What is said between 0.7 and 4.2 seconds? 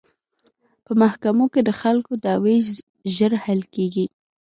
په محکمو کې د خلکو دعوې ژر حل کیږي.